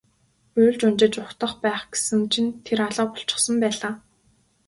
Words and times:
Уйлж 0.57 0.81
унжиж 0.87 1.15
угтах 1.23 1.53
байх 1.63 1.81
гэсэн 1.91 2.21
чинь 2.31 2.57
тэр 2.65 2.79
алга 2.85 3.03
болчихсон 3.11 3.55
байлаа. 3.63 3.93